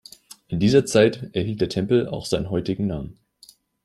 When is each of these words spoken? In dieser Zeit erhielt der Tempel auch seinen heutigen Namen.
In 0.47 0.59
dieser 0.59 0.83
Zeit 0.87 1.29
erhielt 1.33 1.61
der 1.61 1.69
Tempel 1.69 2.07
auch 2.07 2.25
seinen 2.25 2.49
heutigen 2.49 2.87
Namen. 2.87 3.19